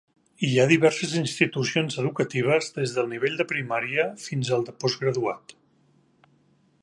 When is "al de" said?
4.57-4.75